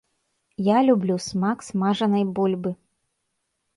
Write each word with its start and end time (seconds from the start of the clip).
Я 0.67 0.77
люблю 0.87 1.17
смак 1.27 1.57
смажанай 1.69 2.25
бульбы. 2.41 2.71